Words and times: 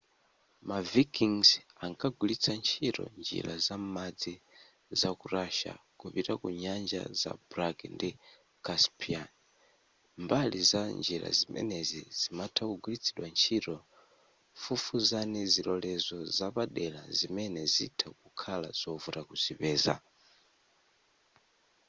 ma 0.67 0.77
vikings 0.91 1.49
ankagwilitsa 1.85 2.51
ntchito 2.59 3.03
njira 3.21 3.53
za 3.65 3.75
m'madzi 3.83 4.33
za 4.99 5.09
ku 5.19 5.25
russia 5.37 5.73
kupita 5.99 6.33
ku 6.41 6.47
nyanja 6.61 7.01
za 7.21 7.31
black 7.49 7.77
ndi 7.95 8.09
caspian 8.65 9.27
mbali 10.23 10.59
za 10.71 10.81
njira 10.99 11.27
zimenezi 11.39 12.01
zimatha 12.19 12.63
kugwiritsidwa 12.69 13.25
ntchito 13.33 13.75
fufuzani 14.61 15.41
zilolezo 15.53 16.17
zapadela 16.37 17.01
zimene 17.17 17.61
zitha 17.73 18.07
kukhala 18.21 18.69
zovuta 18.79 19.21
kuzipeza 19.27 19.93